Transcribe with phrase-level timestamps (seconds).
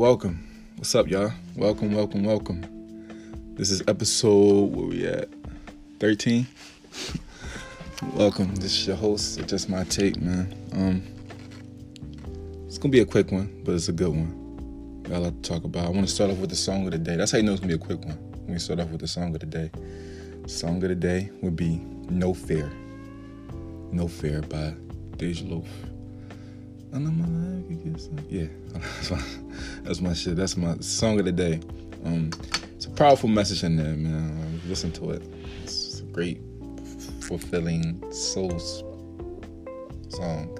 [0.00, 0.42] welcome.
[0.76, 1.30] What's up, y'all?
[1.54, 2.62] Welcome, welcome, welcome.
[3.54, 5.28] This is episode where we at
[5.98, 6.46] 13.
[8.14, 8.54] welcome.
[8.54, 9.38] This is your host.
[9.38, 10.56] It's just my take, man.
[10.72, 11.02] Um,
[12.66, 15.02] it's gonna be a quick one, but it's a good one.
[15.02, 15.84] Got a lot to talk about.
[15.84, 17.16] I want to start off with the song of the day.
[17.16, 18.16] That's how you know it's gonna be a quick one.
[18.46, 19.70] When we start off with the song of the day.
[20.46, 21.76] Song of the day would be
[22.08, 22.72] "No Fear."
[23.92, 24.74] "No Fear" by
[25.18, 25.68] Dej Loaf.
[26.94, 28.18] I know my life could get some.
[28.30, 29.22] Yeah, that's my,
[29.82, 30.36] that's my shit.
[30.36, 31.60] That's my song of the day.
[32.04, 32.30] Um,
[32.74, 34.60] it's a powerful message in there, man.
[34.66, 35.22] Listen to it.
[35.62, 36.40] It's a great,
[37.20, 38.58] fulfilling soul
[40.08, 40.58] song.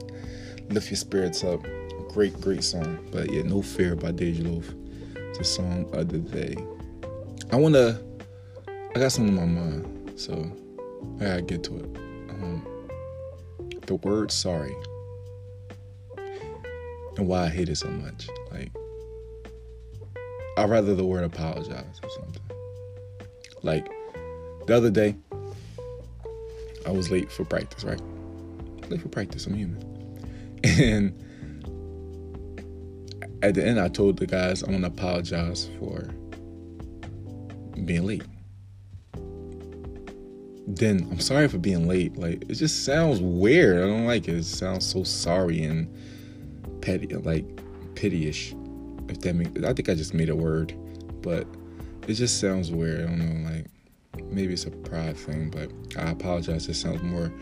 [0.69, 1.63] Lift your spirits up.
[2.09, 2.99] Great, great song.
[3.13, 4.69] But yeah, No Fear by Dej Loaf.
[5.17, 6.57] It's a song of the day.
[7.53, 8.01] I wanna.
[8.69, 10.51] I got something on my mind, so
[11.21, 11.97] I gotta get to it.
[12.31, 12.67] Um,
[13.87, 14.75] the word sorry
[17.21, 18.29] and why I hate it so much.
[18.51, 18.73] Like,
[20.61, 22.43] I'd rather the word apologize or something.
[23.63, 23.89] Like,
[24.67, 25.17] the other day,
[26.87, 28.01] I was late for practice, right?
[28.91, 29.87] Late for practice, I'm human.
[30.65, 31.15] And
[33.43, 36.11] at the end, I told the guys I'm gonna apologize for
[37.87, 38.25] being late.
[40.67, 42.19] Then I'm sorry for being late.
[42.19, 43.79] Like, it just sounds weird.
[43.79, 44.37] I don't like it.
[44.37, 45.89] It sounds so sorry and
[46.83, 47.47] petty, like
[47.95, 48.55] pittyish.
[49.11, 50.75] If that I think I just made a word,
[51.23, 51.47] but
[52.07, 53.01] it just sounds weird.
[53.01, 53.67] I don't know, like
[54.31, 56.69] maybe it's a pride thing, but I apologize.
[56.69, 57.33] It sounds more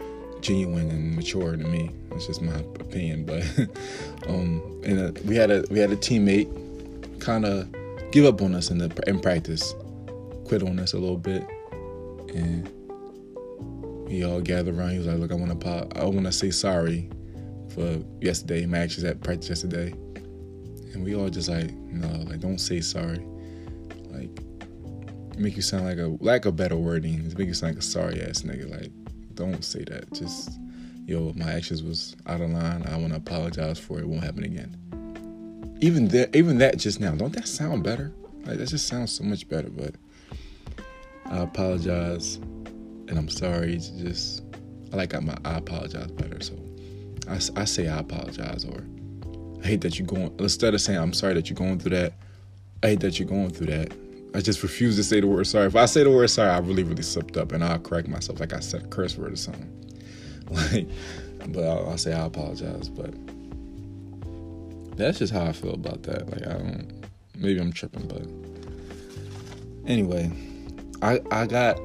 [0.40, 1.90] genuine and mature to me.
[2.10, 3.24] That's just my opinion.
[3.24, 3.44] But
[4.28, 7.68] um, and uh, we had a we had a teammate kind of
[8.12, 9.74] give up on us in the in practice,
[10.44, 11.46] quit on us a little bit,
[12.34, 12.68] and
[14.08, 14.92] we all gathered around.
[14.92, 15.96] He was like, "Look, I want to pop.
[15.96, 17.08] I want to say sorry
[17.70, 19.94] for yesterday, my actions at practice yesterday.
[20.94, 23.24] And we all just like, no, like don't say sorry.
[24.10, 24.30] Like
[25.38, 27.32] make you sound like a lack of better wording.
[27.36, 28.70] Make you sound like a sorry ass nigga.
[28.70, 28.90] Like,
[29.34, 30.12] don't say that.
[30.12, 30.58] Just
[31.06, 32.84] yo, my actions was out of line.
[32.86, 34.02] I wanna apologize for it.
[34.02, 34.76] it won't happen again.
[35.80, 38.12] Even that even that just now, don't that sound better?
[38.44, 39.94] Like that just sounds so much better, but
[41.26, 43.74] I apologize and I'm sorry.
[43.74, 44.42] It's just
[44.92, 46.54] I like my I apologize better, so
[47.28, 48.84] I, I say I apologize or
[49.62, 52.12] I hate that you're going, instead of saying I'm sorry that you're going through that,
[52.82, 53.92] I hate that you're going through that.
[54.34, 55.66] I just refuse to say the word sorry.
[55.66, 58.40] If I say the word sorry, I really, really slipped up and I'll correct myself
[58.40, 59.74] like I said a curse word or something.
[60.50, 60.88] Like,
[61.48, 62.88] but I'll, I'll say I apologize.
[62.88, 63.12] But
[64.96, 66.30] that's just how I feel about that.
[66.30, 67.04] Like, I don't,
[67.36, 68.26] maybe I'm tripping, but
[69.86, 70.30] anyway,
[71.02, 71.76] I, I got,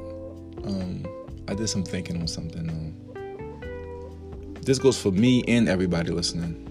[0.63, 1.05] um,
[1.49, 2.69] I did some thinking on something.
[2.69, 2.95] Um,
[4.61, 6.62] this goes for me and everybody listening.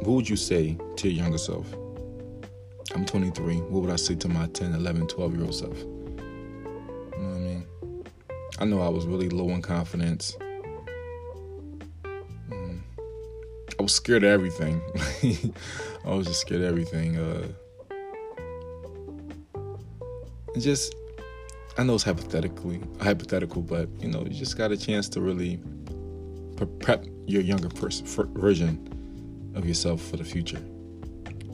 [0.00, 1.66] What would you say to your younger self?
[2.94, 3.56] I'm 23.
[3.56, 5.76] What would I say to my 10, 11, 12 year old self?
[5.76, 7.66] You know what I mean?
[8.60, 10.36] I know I was really low in confidence.
[12.52, 12.84] Um,
[13.78, 14.80] I was scared of everything.
[16.04, 17.18] I was just scared of everything.
[17.18, 17.48] Uh,
[20.54, 20.94] and just,
[21.76, 25.60] I know it's hypothetically hypothetical, but you know, you just got a chance to really
[26.80, 28.97] prep your younger person version
[29.58, 30.62] of yourself for the future.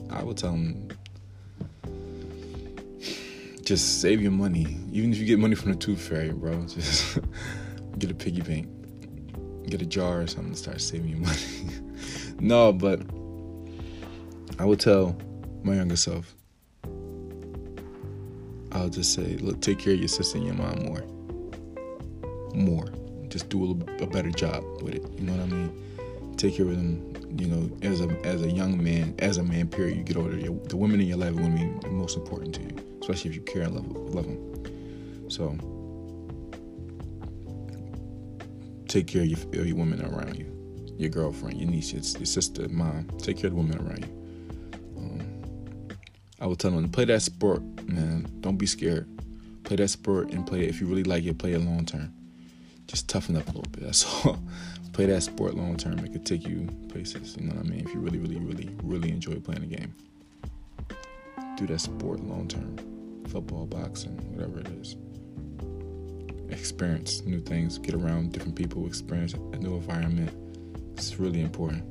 [0.09, 0.87] I would tell them
[3.63, 4.77] just save your money.
[4.91, 7.17] Even if you get money from the tooth fairy, bro, just
[7.99, 8.67] get a piggy bank,
[9.69, 11.39] get a jar or something start saving your money.
[12.39, 13.01] no, but
[14.59, 15.17] I would tell
[15.63, 16.33] my younger self.
[18.71, 21.03] I'll just say, look, take care of your sister and your mom more.
[22.53, 22.87] More
[23.35, 25.03] just do a, a better job with it.
[25.17, 26.35] You know what I mean?
[26.37, 27.14] Take care of them.
[27.29, 30.37] You know, as a as a young man, as a man, period, you get older.
[30.37, 33.35] The women in your life are going to be most important to you, especially if
[33.35, 35.29] you care and love, love them.
[35.29, 35.57] So,
[38.87, 42.69] take care of your, your women around you, your girlfriend, your niece, your, your sister,
[42.69, 43.07] mom.
[43.17, 44.97] Take care of the women around you.
[44.97, 45.89] Um,
[46.39, 48.27] I would tell them play that sport, man.
[48.41, 49.09] Don't be scared.
[49.63, 50.69] Play that sport and play it.
[50.69, 52.13] If you really like it, play it long term
[52.87, 53.83] just toughen up a little bit.
[53.85, 54.39] That's all.
[54.93, 55.99] Play that sport long term.
[55.99, 57.35] It could take you places.
[57.37, 57.85] You know what I mean?
[57.85, 59.93] If you really, really, really, really enjoy playing the game,
[61.57, 62.77] do that sport long term.
[63.27, 64.95] Football, boxing, whatever it is.
[66.49, 67.77] Experience new things.
[67.77, 68.85] Get around different people.
[68.87, 70.31] Experience a new environment.
[70.93, 71.83] It's really important,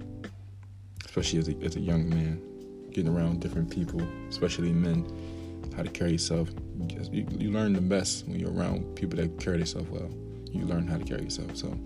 [1.04, 2.40] especially as a, as a young man.
[2.90, 4.00] Getting around different people,
[4.30, 5.04] especially men.
[5.76, 6.48] How to carry yourself.
[7.10, 10.08] You, you learn the best when you're around people that carry themselves well
[10.54, 11.56] you learn how to carry yourself.
[11.56, 11.76] So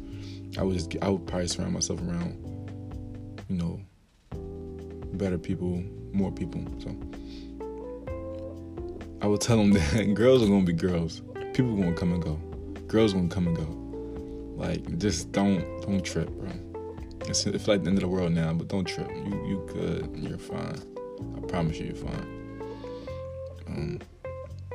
[0.58, 2.36] I would just I would probably surround myself around,
[3.48, 3.80] you know,
[5.14, 5.82] better people
[6.12, 6.62] more people.
[6.78, 6.96] So
[9.20, 11.22] I would tell them that girls are gonna be girls.
[11.54, 12.34] People gonna come and go.
[12.86, 13.68] Girls gonna come and go.
[14.62, 16.50] Like just don't don't trip, bro.
[17.26, 19.10] It's, it's like the end of the world now, but don't trip.
[19.10, 20.16] You you good.
[20.16, 20.80] You're fine.
[21.36, 22.62] I promise you, you're fine.
[23.66, 23.98] Um,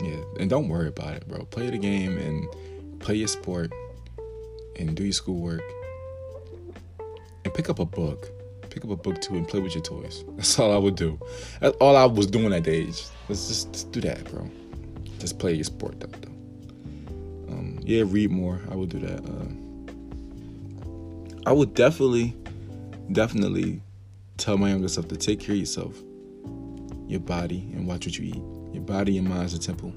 [0.02, 1.46] yeah, and don't worry about it, bro.
[1.46, 3.72] Play the game and play your sport
[4.78, 5.64] and do your schoolwork
[7.44, 8.30] and pick up a book.
[8.70, 10.24] Pick up a book too and play with your toys.
[10.36, 11.20] That's all I would do.
[11.60, 13.04] That's all I was doing at the age.
[13.30, 14.50] Let's just, just do that, bro.
[15.20, 16.08] Just play your sport though.
[16.08, 17.54] though.
[17.54, 18.60] Um, yeah, read more.
[18.72, 19.24] I would do that.
[19.26, 19.48] Uh,
[21.46, 22.36] I would definitely,
[23.12, 23.82] definitely
[24.38, 25.96] tell my younger self to take care of yourself,
[27.08, 28.74] your body, and watch what you eat.
[28.74, 29.94] Your body and mind is a temple.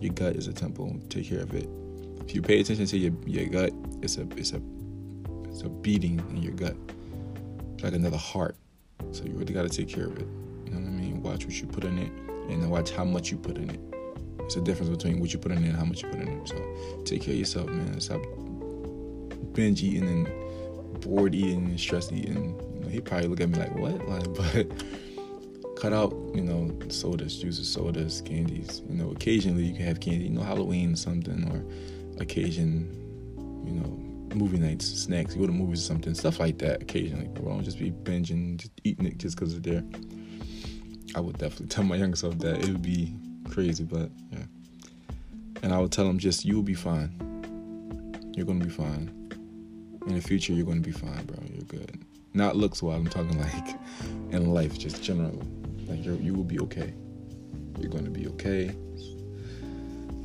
[0.00, 0.98] Your gut is a temple.
[1.08, 1.68] Take care of it.
[2.20, 3.72] If you pay attention to your, your gut,
[4.02, 4.60] it's a it's a
[5.48, 6.76] it's a beating in your gut.
[7.74, 8.56] It's like another heart.
[9.12, 10.26] So you really gotta take care of it.
[10.64, 11.22] You know what I mean?
[11.22, 12.10] Watch what you put in it
[12.50, 13.80] and watch how much you put in it.
[14.40, 16.28] It's a difference between what you put in it and how much you put in
[16.28, 16.48] it.
[16.48, 18.00] So take care of yourself, man.
[18.00, 18.20] Stop
[19.52, 22.54] binge eating and bored eating and stress eating.
[22.74, 23.96] You know, he probably look at me like, what?
[24.08, 28.82] Like, but cut out, you know, sodas, juices, sodas, candies.
[28.88, 31.64] You know, occasionally you can have candy, you know, Halloween or something, or
[32.18, 32.90] occasion,
[33.64, 37.28] you know, movie nights, snacks, you go to movies or something, stuff like that occasionally.
[37.28, 39.84] But don't just be binging, just eating it just because it's there.
[41.14, 43.14] I would definitely tell my younger self that it would be
[43.50, 44.44] crazy, but yeah.
[45.62, 47.10] And I would tell him just, you will be fine.
[48.36, 49.10] You're going to be fine.
[50.06, 51.38] In the future, you're going to be fine, bro.
[51.52, 52.04] You're good.
[52.34, 53.76] Not looks wise, I'm talking like
[54.30, 55.42] in life, just general.
[55.88, 56.92] Like you you will be okay.
[57.80, 58.68] You're going to be okay.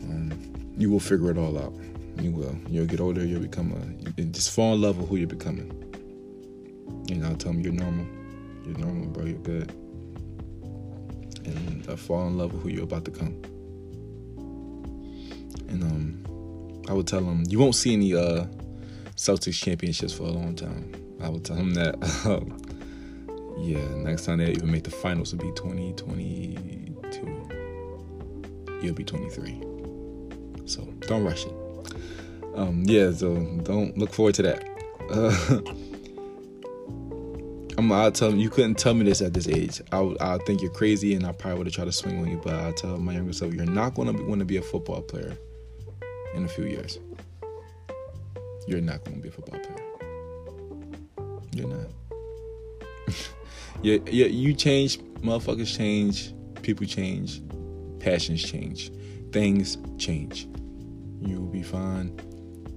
[0.03, 1.73] Um, you will figure it all out.
[2.19, 2.55] You will.
[2.69, 3.25] You'll get older.
[3.25, 4.21] You'll become a.
[4.21, 5.71] You just fall in love with who you're becoming.
[7.09, 8.05] And I'll tell them you're normal.
[8.65, 9.25] You're normal, bro.
[9.25, 9.71] You're good.
[11.45, 13.41] And I fall in love with who you're about to come.
[15.69, 16.23] And um,
[16.89, 18.45] I would tell them you won't see any uh
[19.15, 20.91] Celtics championships for a long time.
[21.21, 21.95] I would tell them that.
[23.59, 27.49] yeah, next time they even make the finals will be 2022.
[28.81, 29.70] You'll be 23.
[30.71, 31.53] So don't rush it.
[32.55, 34.63] Um, yeah, so don't look forward to that.
[35.09, 35.59] Uh,
[37.77, 39.81] I'm, I'll tell you you couldn't tell me this at this age.
[39.91, 42.39] I I think you're crazy, and I probably would have tried to swing on you.
[42.41, 45.01] But I tell my younger self, you're not going to want to be a football
[45.01, 45.35] player
[46.35, 46.99] in a few years.
[48.65, 49.79] You're not going to be a football player.
[51.53, 51.87] You're not.
[53.81, 54.27] yeah, yeah.
[54.27, 54.99] You change.
[54.99, 56.33] Motherfuckers change.
[56.61, 57.41] People change.
[57.99, 58.91] Passions change.
[59.31, 60.47] Things change.
[61.21, 62.19] You'll be fine,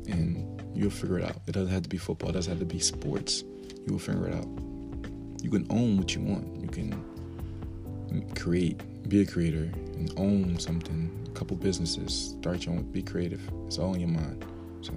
[0.09, 1.37] and you'll figure it out.
[1.47, 2.31] It doesn't have to be football.
[2.31, 3.43] It doesn't have to be sports.
[3.43, 4.47] You will figure it out.
[5.43, 6.61] You can own what you want.
[6.61, 11.11] You can create, be a creator, and own something.
[11.27, 12.37] A couple businesses.
[12.41, 12.85] Start your own.
[12.93, 13.41] Be creative.
[13.67, 14.45] It's all in your mind.
[14.83, 14.93] So.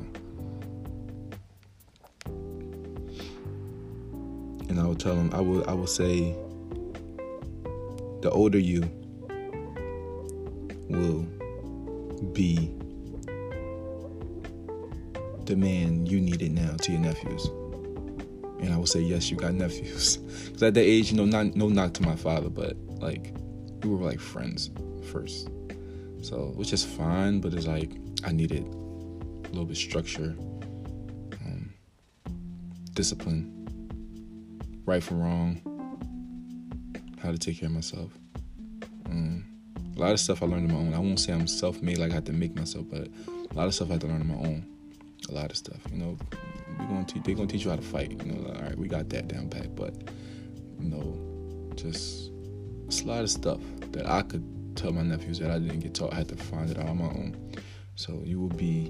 [4.69, 6.35] and I will tell them I will I will say
[8.21, 8.81] the older you
[10.89, 11.23] will
[12.33, 12.71] be
[15.47, 17.45] the man you needed now to your nephews.
[18.59, 20.17] And I will say, yes, you got nephews.
[20.47, 23.33] Because at that age, you know, not no knock to my father, but like
[23.83, 24.71] we were like friends
[25.11, 25.49] first.
[26.21, 27.91] So which is fine, but it's like
[28.23, 30.35] I needed a little bit structure,
[31.45, 31.73] um,
[32.93, 33.53] discipline
[34.85, 35.61] right from wrong,
[37.21, 38.11] how to take care of myself.
[39.05, 39.45] Um,
[39.95, 40.93] a lot of stuff I learned on my own.
[40.93, 43.75] I won't say I'm self-made like I had to make myself, but a lot of
[43.75, 44.76] stuff I had to learn on my own.
[45.29, 46.17] A lot of stuff, you know.
[46.79, 47.05] We're gonna.
[47.23, 48.11] They're gonna teach you how to fight.
[48.11, 49.93] You know, all right, we got that down pat, but
[50.79, 52.31] you know, just
[52.85, 53.59] it's a lot of stuff
[53.91, 54.43] that I could
[54.75, 56.13] tell my nephews that I didn't get taught.
[56.13, 57.35] I had to find it out on my own.
[57.95, 58.85] So you will be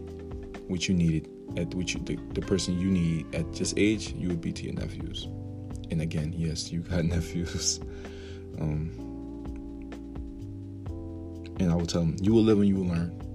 [0.67, 4.13] what you needed at which you, the, the person you need at this age.
[4.13, 5.27] You would be to your nephews
[5.91, 7.79] and again, yes, you got nephews.
[8.59, 8.91] Um,
[11.59, 13.26] and I will tell them, you will live and you will learn.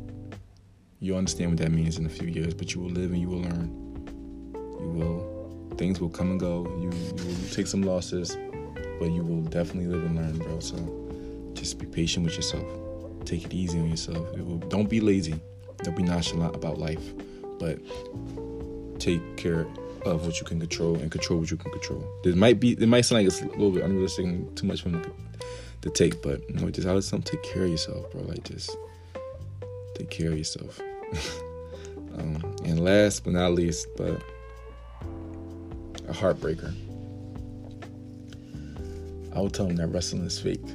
[1.02, 3.28] You'll understand what that means in a few years, but you will live and you
[3.28, 4.54] will learn.
[4.54, 6.64] You will, things will come and go.
[6.80, 8.38] You, you will take some losses,
[9.00, 10.60] but you will definitely live and learn, bro.
[10.60, 10.76] So
[11.54, 12.64] just be patient with yourself.
[13.24, 14.32] Take it easy on yourself.
[14.36, 15.34] Will, don't be lazy.
[15.78, 17.02] Don't be nonchalant about life,
[17.58, 17.80] but
[19.00, 19.66] take care
[20.06, 22.06] of what you can control and control what you can control.
[22.24, 24.82] It might be it might sound like it's a little bit unrealistic and too much
[24.82, 28.22] for to take, but you know, just how some take care of yourself, bro.
[28.22, 28.76] Like just
[29.96, 30.80] take care of yourself.
[32.18, 34.22] um, and last but not least, but
[36.08, 36.74] a heartbreaker.
[39.34, 40.60] I would tell them that wrestling is fake.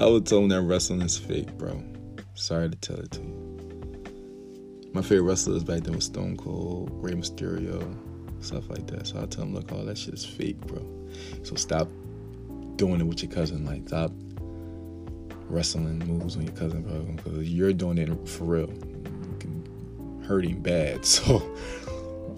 [0.00, 1.82] I would tell them that wrestling is fake, bro.
[2.34, 3.38] Sorry to tell it to you.
[4.92, 7.94] My favorite wrestlers back then was Stone Cold, Rey Mysterio,
[8.40, 9.06] stuff like that.
[9.06, 10.84] So I tell them, look, all that shit is fake, bro.
[11.42, 11.88] So stop
[12.76, 13.64] doing it with your cousin.
[13.64, 14.12] Like, stop
[15.48, 18.68] wrestling moves on your cousin, bro, because you're doing it for real.
[18.68, 21.04] You can hurt him bad.
[21.04, 21.42] So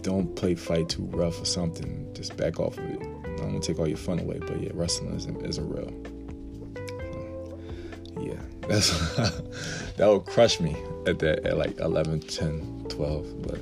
[0.03, 2.09] don't play fight too rough or something.
[2.15, 3.01] Just back off of it.
[3.01, 5.63] I don't want to take all your fun away, but yeah, wrestling isn't is a
[5.63, 5.93] real.
[8.21, 8.91] yeah, that's
[9.97, 10.77] that would crush me
[11.07, 13.59] at that at like 11, 10, 12, but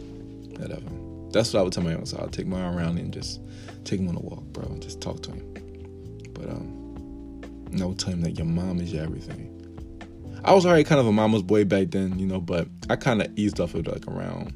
[0.60, 0.82] whatever.
[1.30, 3.40] That's what I would tell my young So I'll take my arm around and just
[3.84, 5.54] take him on a walk, bro, and just talk to him.
[6.32, 6.77] But um,
[7.72, 9.54] and I would tell him that your mom is your everything.
[10.44, 13.20] I was already kind of a mama's boy back then, you know, but I kind
[13.20, 14.52] of eased off of like around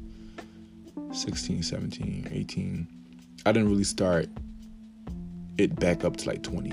[1.11, 2.87] 16, 17, 18.
[3.45, 4.27] I didn't really start
[5.57, 6.69] it back up to like 20.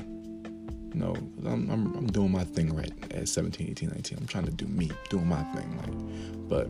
[0.93, 4.19] No, I'm, I'm, I'm doing my thing right at 17, 18, 19.
[4.19, 5.77] I'm trying to do me, doing my thing.
[5.77, 6.69] Like, but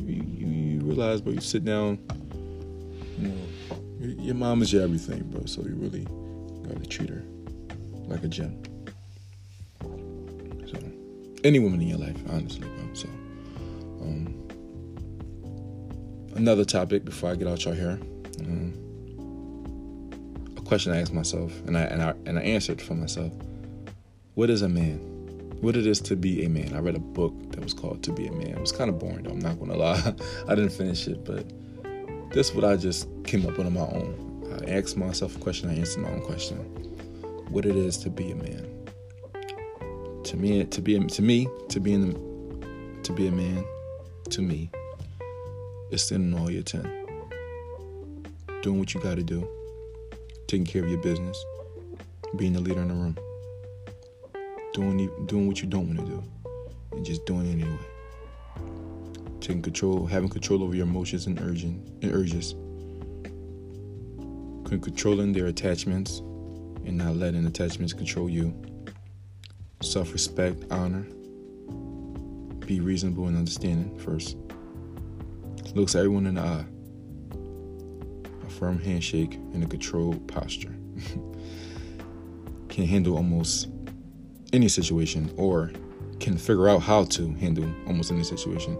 [0.00, 1.98] you, you, you realize, bro, you sit down,
[3.18, 3.36] you know,
[4.00, 5.44] your, your mom is your everything, bro.
[5.44, 6.06] So you really
[6.66, 7.22] gotta treat her
[8.06, 8.60] like a gem.
[11.44, 12.94] Any woman in your life, honestly, bro.
[12.94, 13.08] So,
[14.00, 14.48] um,
[16.36, 17.98] another topic before I get out your hair.
[18.40, 18.72] Um,
[20.56, 23.32] a question I asked myself, and I and I and I answered for myself.
[24.34, 24.98] What is a man?
[25.60, 26.74] What it is to be a man?
[26.74, 28.48] I read a book that was called To Be a Man.
[28.48, 29.30] It was kind of boring, though.
[29.30, 30.14] I'm not gonna lie.
[30.48, 31.44] I didn't finish it, but
[32.32, 34.62] this is what I just came up with on my own.
[34.66, 35.70] I asked myself a question.
[35.70, 36.56] I answered my own question.
[37.50, 38.81] What it is to be a man?
[40.24, 43.64] To me, to be to me, to be in to be a man,
[44.30, 44.70] to me,
[45.90, 46.82] is standing all your ten,
[48.62, 49.46] doing what you got to do,
[50.46, 51.44] taking care of your business,
[52.36, 53.16] being the leader in the room,
[54.72, 56.22] doing doing what you don't want to do,
[56.92, 57.78] and just doing it anyway.
[59.40, 62.54] Taking control, having control over your emotions and urging and urges,
[64.64, 66.20] controlling their attachments,
[66.86, 68.54] and not letting attachments control you.
[69.82, 71.06] Self-respect, honor,
[72.66, 74.36] be reasonable and understanding first.
[75.74, 76.64] Looks everyone in the eye.
[78.46, 80.74] A firm handshake and a controlled posture.
[82.68, 83.68] can handle almost
[84.52, 85.72] any situation or
[86.20, 88.78] can figure out how to handle almost any situation.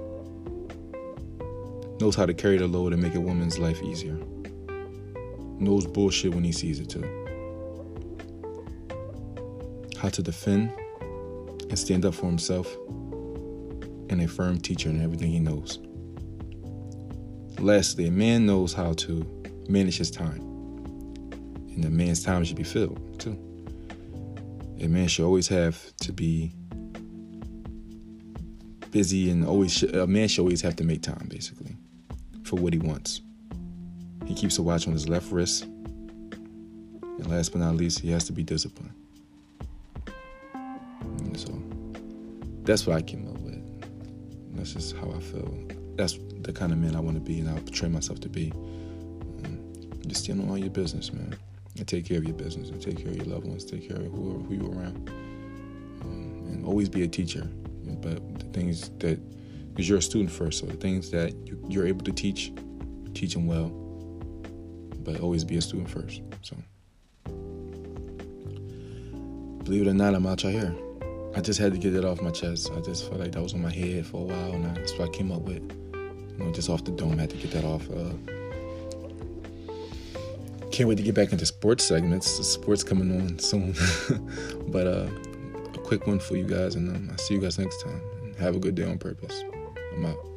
[2.00, 4.18] Knows how to carry the load and make a woman's life easier.
[5.58, 7.02] Knows bullshit when he sees it too.
[9.98, 10.72] How to defend
[11.72, 12.76] and stand up for himself
[14.10, 15.78] and a firm teacher in everything he knows.
[17.58, 19.24] Lastly, a man knows how to
[19.70, 20.42] manage his time.
[21.74, 23.38] And a man's time should be filled too.
[24.82, 26.52] A man should always have to be
[28.90, 31.74] busy and always a man should always have to make time basically
[32.44, 33.22] for what he wants.
[34.26, 35.64] He keeps a watch on his left wrist.
[35.64, 38.92] And last but not least, he has to be disciplined.
[42.64, 43.60] That's what I came up with.
[44.56, 45.52] That's just how I feel.
[45.96, 48.52] That's the kind of man I want to be and I portray myself to be.
[48.52, 49.58] Um,
[50.06, 51.36] just stand on all your business, man.
[51.78, 53.96] And take care of your business and take care of your loved ones, take care
[53.96, 55.08] of whoever who you're around.
[56.02, 57.48] Um, and always be a teacher.
[58.02, 59.18] But the things that,
[59.70, 61.34] because you're a student first, so the things that
[61.68, 62.52] you're able to teach,
[63.14, 63.68] teach them well.
[65.02, 66.20] But always be a student first.
[66.42, 66.56] So,
[69.64, 70.76] believe it or not, I'm out here.
[71.34, 72.70] I just had to get it off my chest.
[72.76, 75.08] I just felt like that was on my head for a while, and that's what
[75.08, 75.62] I came up with.
[75.94, 77.88] You know, just off the dome, I had to get that off.
[77.90, 78.12] Uh,
[80.70, 82.38] can't wait to get back into sports segments.
[82.38, 83.74] The sports coming on soon.
[84.68, 85.08] but uh,
[85.74, 88.00] a quick one for you guys, and um, I'll see you guys next time.
[88.38, 89.42] Have a good day on purpose.
[89.94, 90.31] I'm out.